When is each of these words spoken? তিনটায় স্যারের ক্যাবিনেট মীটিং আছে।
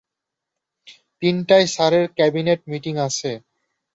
তিনটায় 1.21 1.67
স্যারের 1.67 2.05
ক্যাবিনেট 2.17 2.59
মীটিং 2.67 2.93
আছে। 3.07 3.31